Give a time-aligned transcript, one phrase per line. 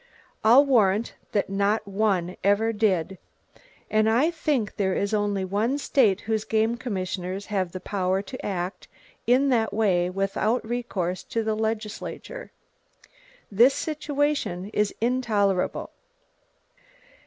[0.43, 3.19] I'll warrant that not one ever did;
[3.87, 8.43] and I think there is only one state whose game commissioners have the power to
[8.43, 8.87] act
[9.27, 12.49] in that way without recourse to the legislature.
[13.51, 15.91] This situation is intolerable.